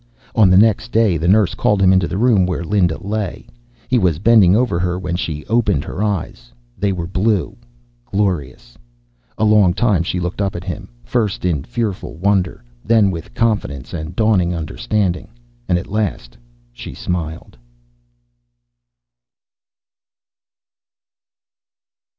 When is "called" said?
1.53-1.79